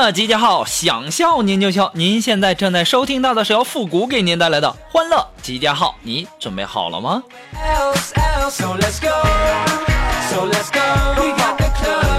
[0.00, 1.90] 乐集结号，想笑您就笑。
[1.94, 7.22] 您现在正在收听到的是由复古给您带来的欢乐集结号，你准备好了吗
[7.54, 9.10] ？Else, else, so let's go,
[10.30, 10.80] so let's go.
[11.20, 12.09] We got the club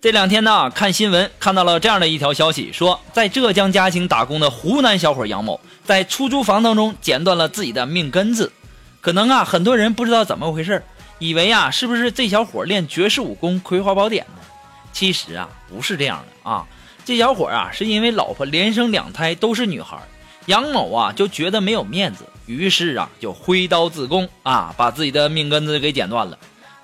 [0.00, 8.52] 这两天呢，看新闻看到了这样的一条消息，说在浙江嘉兴打工的湖南小伙杨某，在出租房当中剪断了自己的命根子。
[9.00, 10.84] 可能啊，很多人不知道怎么回事，
[11.18, 14.46] 以为啊，是不是这小伙练绝世武功《葵花宝典》呢？
[14.92, 16.64] 其实啊，不是这样的啊。
[17.04, 19.98] 这小伙啊，是因为老婆连生两胎都是女孩，
[20.46, 26.38] 杨某啊就觉得没有面子，于是啊就挥刀自宫啊，把自己的命根子给剪断了。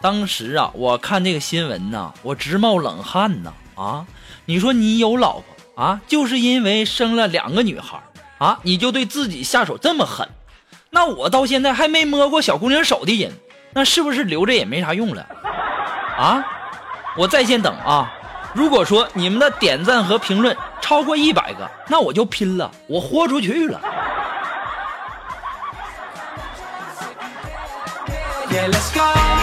[0.04, 3.54] 当时啊，我看这个新闻呢，我直冒冷汗呐！
[3.74, 4.04] 啊，
[4.44, 7.98] 你说你有老婆啊，就是因为生了两个女孩
[8.36, 10.28] 啊，你就对自己下手这么狠？
[10.90, 13.32] 那我到现在还没摸过小姑娘手的人，
[13.72, 15.26] 那是不是留着也没啥用了？
[16.18, 16.44] 啊，
[17.16, 18.12] 我在线等啊！
[18.52, 23.80] 如果说你们的点赞和评论超过一百个，那我就拼了，我豁出去了。
[28.50, 29.33] Yeah, let's go.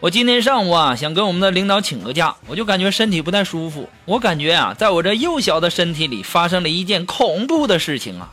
[0.00, 3.86] 我今天上午啊，想跟我们的领导请个假，我就感觉身体不太舒服。
[4.06, 8.32] 我感觉啊，在我这幼小的身体里发生了一件恐怖的事情啊！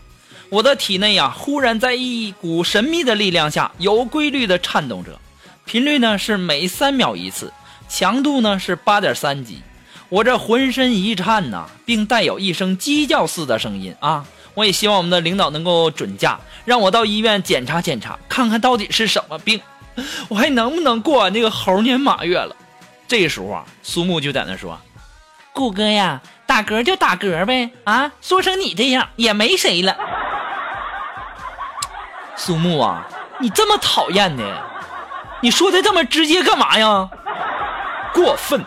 [0.49, 5.19] 我的体内啊，忽然在一股神秘的力量下，有规律的颤动着，
[5.65, 7.51] 频率呢是每三秒一次，
[7.89, 9.57] 强度呢是八点三级。
[10.07, 14.25] 我这浑身一颤呐、并带有一声鸡叫似的声音啊！
[14.53, 19.59] 我也希望我们的领导能够准假，让我到医院检查检查，看看到底是什么病。
[20.29, 22.55] 我还能不能过完这个猴年马月了？
[23.07, 24.77] 这时候啊，苏木就在那说
[25.53, 29.95] ：“顾哥呀，打嗝就打嗝呗，啊，说成你这样也没谁了。
[32.35, 33.07] ”苏木啊，
[33.39, 34.43] 你这么讨厌的？
[35.41, 37.09] 你说的这么直接干嘛呀？
[38.13, 38.63] 过分！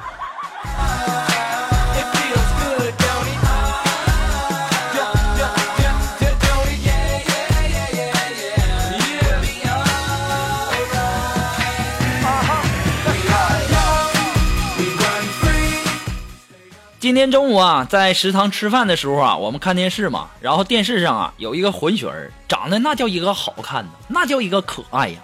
[17.10, 25.18] 今天中午啊，在食堂吃饭的时候啊，我们看电视嘛，然后电视上啊有一个混血儿，长得那叫一个好看呢，那叫一个可爱呀，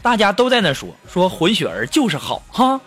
[0.00, 2.80] 大家都在那说说混血儿就是好哈。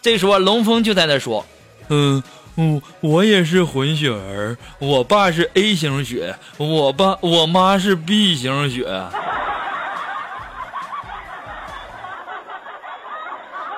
[0.00, 1.44] 这时候龙峰就在那说，
[1.88, 2.22] 嗯，
[2.54, 8.86] 我我也是混血儿，我爸是 A 型血，我爸我妈是 B 型血。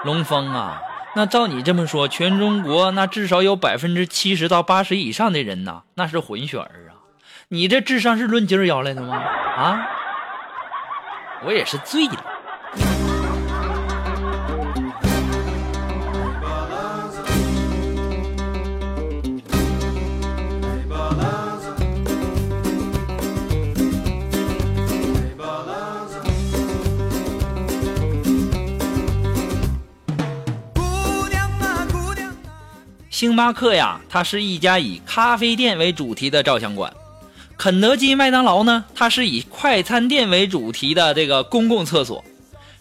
[0.05, 0.83] 龙峰啊，
[1.19, 6.95] 那照你这么说，全中国那至少有百分之七十到八十以上的人呐，那是混血儿啊！
[7.49, 9.17] 你这智商是论斤儿要来的吗？
[9.17, 9.81] 啊，
[11.45, 12.25] 我也是醉了。
[33.19, 36.89] 星巴克呀，它是一家以咖啡店为主题的照相馆；
[37.56, 42.23] 肯德基、麦当劳呢，它是以快餐店为主题的这个公共厕所；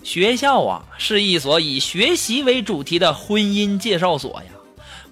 [0.04, 4.52] 学校啊，是一所以学习为主题的婚姻介绍所呀。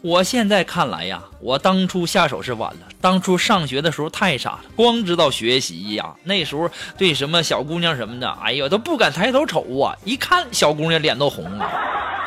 [0.04, 2.82] 我现在看来呀，我当初下手是晚了。
[3.02, 6.14] 当初上学的时候太傻了，光知道学习呀。
[6.24, 9.98] 那时候对什么小姑娘什么的，哎呀，都不敢抬头瞅啊！
[10.06, 11.68] 一看小姑娘脸都红了。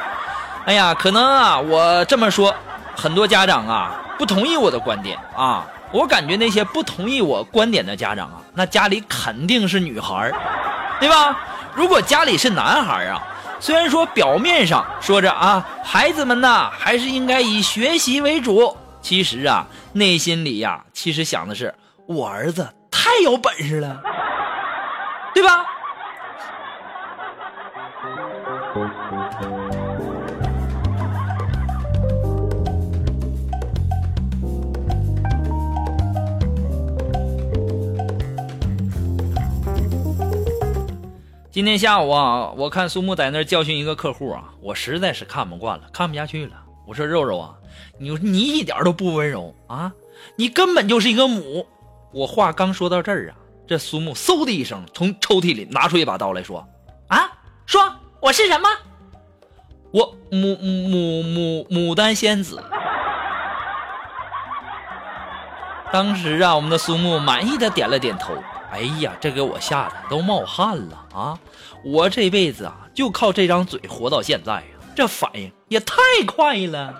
[0.66, 2.52] 哎呀，可能啊，我这么说，
[3.00, 5.64] 很多家长啊不同意我的观点啊。
[5.90, 10.30] 我感觉那些不同意我观点的家长啊，那家里肯定是女孩，
[11.00, 11.34] 对吧？
[11.74, 13.22] 如果家里是男孩啊，
[13.58, 19.64] 虽然说表面上说着啊，孩子们呐还是应该以学习为主，其实啊，
[19.94, 21.74] 内心里呀，其实想的是
[22.06, 23.98] 我儿子太有本事了，
[25.32, 25.64] 对吧？
[41.58, 46.52] 今天下午啊，我看苏木在那儿教训一个客户啊，我实在是看不惯了，看不下去了。
[46.86, 47.52] 我说肉肉啊，
[47.98, 49.92] 你你一点都不温柔啊，
[50.36, 51.66] 你根本就是一个母。
[52.12, 53.34] 我话刚说到这儿啊，
[53.66, 56.64] 这苏木嗖的一声从抽屉里拿出一把刀来说
[57.10, 57.28] ：“啊，
[57.66, 58.68] 说我是什么？
[59.90, 62.62] 我牡牡牡牡丹仙子。”
[65.92, 68.32] 当时啊，我们的苏木满意的点了点头。
[68.70, 71.38] 哎呀，这给我吓得都冒汗了啊！
[71.84, 76.94] 我这辈子啊，就靠这张嘴活到现在呀，这反应也太快了。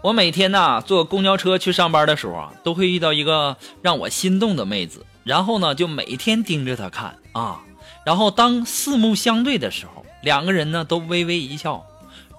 [0.00, 7.60] 我每天呐坐公交车去上班的时候啊，都会遇到一个让我心动的妹子，然后呢就每天盯着她看啊，
[8.06, 11.84] 然后当四目相对的时候，两个人呢都微微一笑。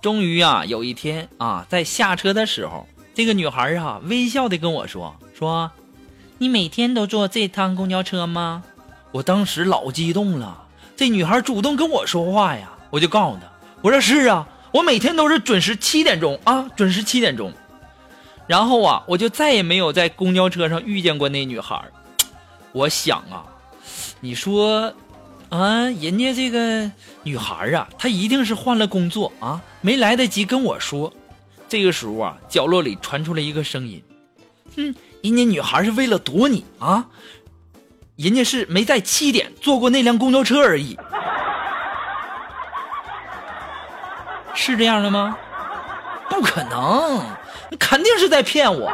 [0.02, 5.70] 终于啊有一天啊，在下车的时候，这个女孩啊微笑的跟我说说
[6.40, 8.64] ：“你每天都坐这趟公交车吗？”
[9.12, 10.64] 我当时老激动了，
[10.96, 13.42] 这女孩主动跟我说话呀，我就告诉她，
[13.82, 17.52] 我说是啊，我每天都是准时七点钟啊，准时七点钟。
[18.48, 21.82] 然后啊，我就再也没有在公交车上遇见过那女孩。
[22.72, 23.46] 我想啊，
[24.20, 24.94] 你说
[25.50, 26.92] 啊，人家这个
[27.24, 31.12] 女孩啊，她一定是换了工作啊，没来得及跟我说。
[31.68, 34.04] 这个时候啊，角落里传出了一个声音
[34.76, 37.08] ：“哼，人家女孩是为了躲你啊，
[38.16, 40.98] 人家是没在七点坐过那辆公交车而已。”
[44.62, 45.38] 是这样的吗？
[46.30, 47.24] 不可能，
[47.70, 48.92] 你肯定是在骗我。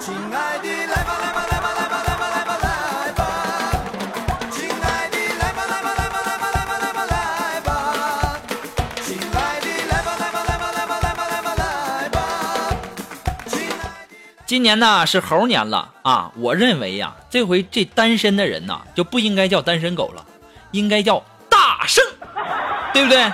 [0.00, 3.22] 亲爱的，来吧来吧来吧来吧来吧来吧来吧，
[4.50, 7.70] 亲爱的，来吧来吧来吧来吧来吧来吧来吧，
[9.02, 12.18] 亲爱的，来吧来吧来吧来吧来吧来吧来吧，
[13.46, 14.14] 亲爱的。
[14.46, 20.24] 今年呢是猴年了啊，我认为呀，这回这单身的人呐就不应该叫单身狗了，
[20.72, 21.22] 应该叫，
[22.92, 23.32] 对不对？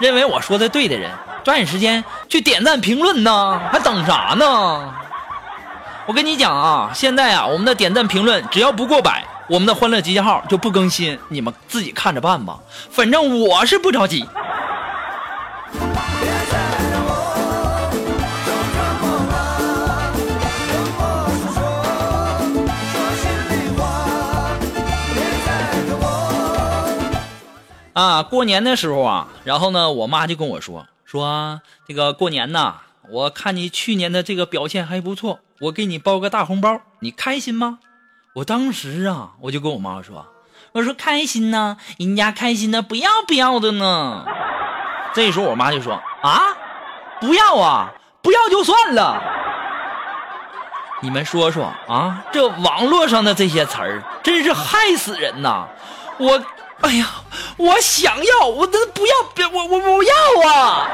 [0.00, 1.10] 认为我说的对的人，
[1.42, 4.94] 抓紧时间去点赞评论呢，还等啥呢？
[6.06, 12.56] 我跟你讲啊，现在啊，我们的点赞评论只要不过百，我们的欢乐集结号就不更新，你们自己看着办吧。
[12.90, 14.24] 反正我是不着急。
[27.98, 32.76] 啊，过年的时候啊，然后呢，我妈就跟我说说这个过年呐，
[33.10, 37.80] 我看你去年的这个表现还不错，我给你包个大红包，你开心吗？
[38.36, 40.24] 我当时啊，我就跟我妈说，
[40.70, 44.24] 我说开心呐，人家开心的不要不要的呢。
[45.12, 46.40] 这时候我妈就说啊，
[47.20, 47.90] 不要啊，
[48.22, 49.20] 不要就算了。
[51.00, 55.66] 你们说说啊，这网络上的这些词儿真是害死人呐！
[56.18, 56.40] 我，
[56.80, 57.06] 哎呀，
[57.56, 60.88] 我想要，我能不要，别我我我要啊！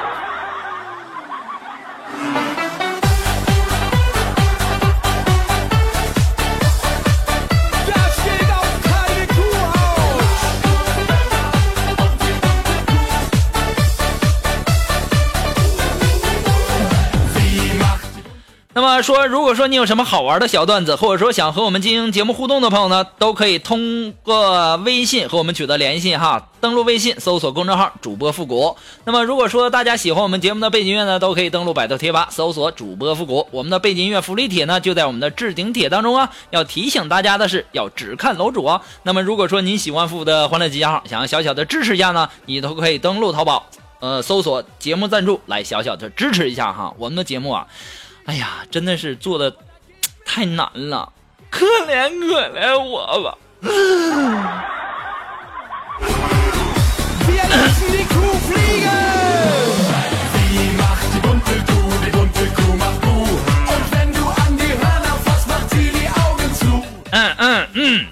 [19.02, 26.48] 说，如果说你有什么好玩的小段子，或者说想和我们进行节目互动的朋友呢，都可以通过微信和我们取得联系哈。
[26.60, 28.76] 登录微信搜索公众号“主播复古”。
[29.04, 33.46] 那么如果说大家喜欢我们节目的背景音乐呢，都可以登录百度贴吧搜索“主播复古”。
[33.52, 36.30] 我们的背景音乐福利帖呢，就在我们的置顶帖当中啊。
[36.50, 38.80] 要提醒大家的是，要只看楼主啊。
[39.02, 43.66] 那么如果说您喜欢复古的欢乐集结号，想要小小的支持一下呢，你都可以登录淘宝，
[44.00, 46.94] 呃，搜索节目赞助来小小的支持一下哈。
[46.98, 47.66] 我们的节目啊。
[48.26, 49.54] 哎呀真的是做的
[50.24, 51.12] 太难了
[51.50, 53.38] 可怜可怜我吧。
[67.10, 68.06] 嗯嗯嗯。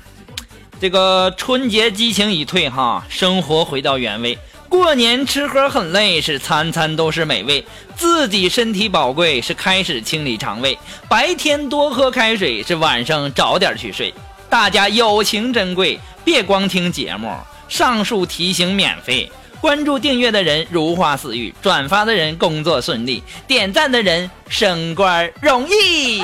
[0.81, 4.39] 这个春节激情已退哈生活回到原位。
[4.73, 7.63] 过年吃喝很累，是餐餐都是美味。
[7.95, 10.79] 自己身体宝贵，是开始清理肠胃。
[11.11, 14.15] 白天多喝开水，是晚上早点去睡。
[14.49, 17.31] 大家友情珍贵，别光听节目。
[17.69, 26.23] 上述提醒免费，关注订阅的人如花似玉，转发的人工作顺利，点赞的人升官容易。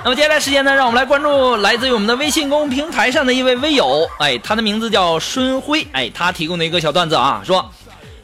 [0.04, 7.70] 那么接下来时间呢，让我们来关注来自于我们的微信公众平台上的一位微友，哎，他的名字叫孙辉，哎，他提供的一个小段子啊，说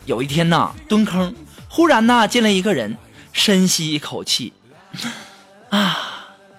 [0.07, 1.35] 有一天呐，蹲坑，
[1.69, 2.97] 忽然呐进来一个人，
[3.33, 4.55] 深吸一口气，
[5.69, 5.99] 啊，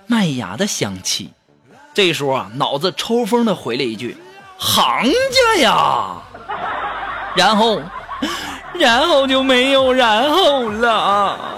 [0.06, 1.32] 麦芽的香气。
[1.96, 4.16] 这时候啊，脑子抽风的回了一句
[4.60, 5.04] ：“行
[5.56, 6.22] 家呀！”
[7.36, 7.82] 然后，
[8.76, 11.58] 然后就没有然后了。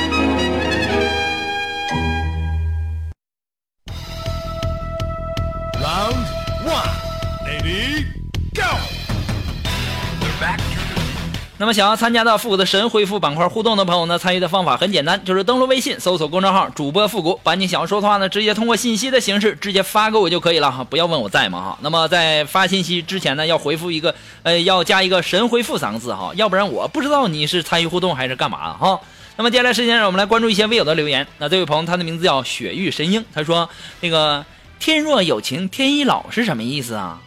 [11.61, 21.77] 那么想要参加到复古的神回复板块互动的朋友呢，参与的方法很简单，就是登录微信搜索公众号主播复古，把你想要说的话呢，直接通过信息的形式直接发给我就可以了哈，不要问我在吗哈。
[21.81, 28.99] 那么在发信息之前呢，要回复一个呃，要加一个神回复三个字哈，要不然我不知道你是参与互动还是干嘛哈。
[29.35, 31.27] 那么接下来时间让我们来关注一些微友的留言。
[31.37, 34.43] 那这位朋友他的名字叫雪域神鹰，他说那个
[34.79, 37.21] 天若有情天亦老是什么意思啊？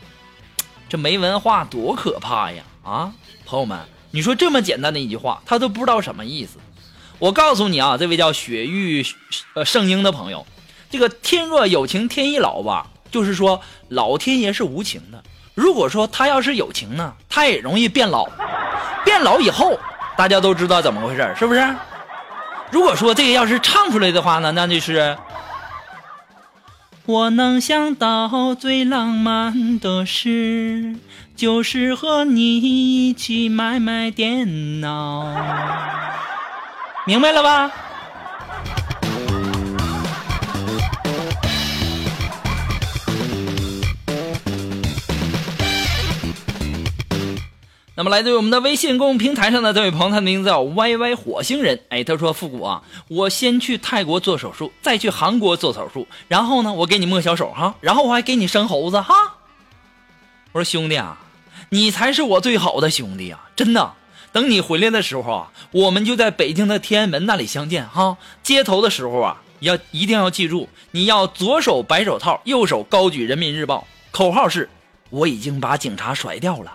[0.88, 2.64] 这没文化多可怕呀！
[2.83, 3.12] 啊，
[3.47, 3.79] 朋友们，
[4.14, 6.61] 你说这么简单的一句话，他都不知道什么意思。
[7.18, 9.04] 我告诉你啊，这位叫雪域
[9.54, 10.47] 呃圣婴的朋友，
[10.88, 15.21] 这个天若有情天亦老吧，就是说老天爷是无情的。
[15.56, 18.28] 如果说他要是有情呢，他也容易变老。
[19.04, 19.76] 变老以后，
[20.16, 21.75] 大家都知道怎么回事，是不是？
[22.71, 25.18] 如果说这个要是唱出来的话呢，那就是。
[27.06, 30.96] 我能想到最浪漫的事，
[31.37, 35.26] 就是和你一起买买电脑，
[37.06, 37.70] 明白了吧？
[47.97, 51.79] 那么，来自于我们的微信公众平台上的这位朋友，他的名字叫 Y Y 火星人。
[51.91, 59.15] 哎，他说：“复古啊，我先去泰国做手术，再去韩国做手术，然后呢，我给你摸小手哈，然后我还给你生猴子哈。”
[60.51, 61.17] 我说：“兄弟啊，
[61.69, 63.93] 你才是我最好的兄弟啊，真的。
[64.33, 68.19] 等你回来的时候啊，我们就在北京的天安门那里相见哈。
[68.43, 74.69] 接头的时候啊，要一定要记住，你要左手白手套，右手高举人民日报，口号是：
[75.11, 76.73] 我已经把警察甩掉了。”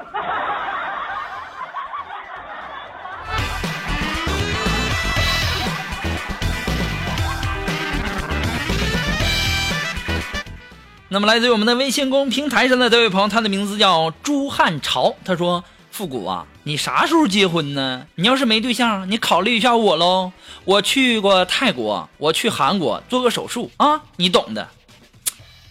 [11.12, 15.16] 那么，来自于我们的微信公平台上的这位朋友，他的名字叫朱汉朝。
[15.26, 18.06] 他说：“复古啊，你啥时候结婚呢？
[18.14, 20.32] 你要是没对象，你考虑一下我喽。
[20.66, 24.68] 我去过泰国，我去韩国做个手术啊，你懂的。”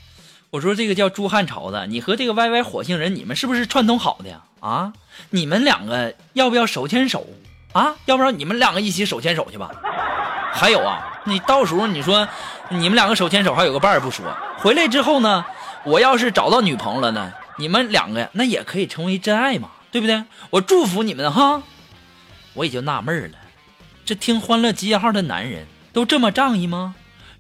[0.51, 4.41] 我说：“这个叫朱汉朝的，你和这个 Y Y 火星人，你们是不是串通好的呀？
[4.59, 4.93] 啊，
[5.31, 7.25] 你们两个要不要手牵手
[7.73, 7.95] 啊？
[8.07, 9.71] 要不然你们两个一起手牵手去吧。
[10.53, 12.27] 还有啊，你到时候你说
[12.71, 14.25] 你们两个手牵手，还有个伴儿不说，
[14.59, 15.45] 回来之后呢，
[15.85, 20.25] 我要是找到女朋友了呢，你们两个那也可以成为真爱嘛，对不对？
[20.51, 21.63] 我祝福你们哈。
[22.55, 23.39] 我也就纳闷了，
[24.05, 26.95] 这听《欢乐集结号》的男人都这么仗义吗？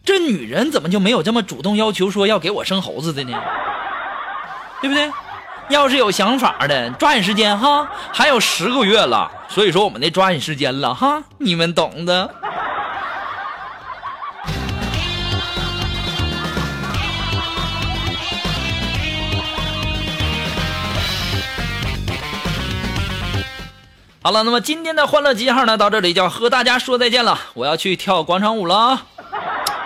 [0.04, 3.36] 这女人怎么就没有这么主动要求说要给我生猴子的呢？
[4.80, 5.10] 对不对？
[5.70, 12.34] 要是有想法的，抓紧时间哈，还有十个月了，所以说我们得抓紧时间了哈，你们懂的。
[24.28, 27.40] 好了，那么今天的欢乐集结号呢，到这里就要和大家说再见了。
[27.54, 29.06] 我要去跳广场舞了啊！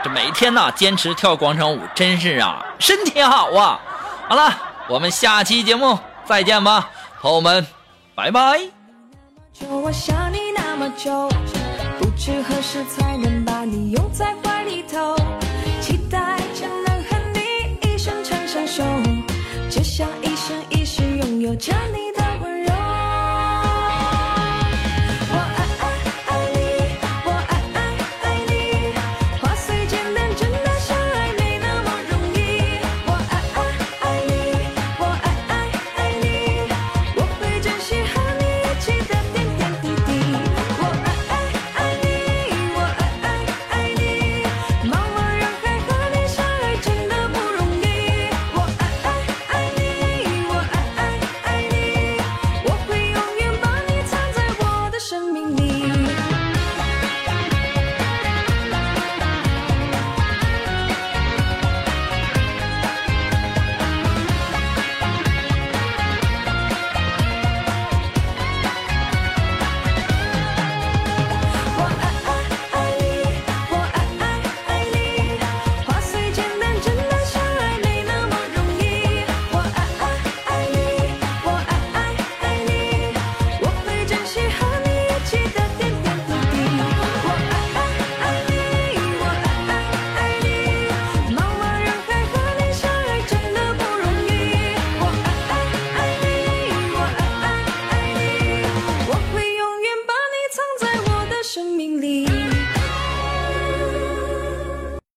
[0.02, 3.80] 这每天呢，坚持跳广场舞，真是啊，身体好啊！
[4.28, 4.52] 好了，
[4.88, 7.64] 我们下期节目再见吧，朋友们，
[8.16, 8.58] 拜拜。
[12.00, 15.14] 不知何时才能把你拥在怀里头，
[15.80, 16.18] 期待
[16.52, 18.82] 着能和你一生长相守，
[19.70, 21.72] 只想一生一世拥有着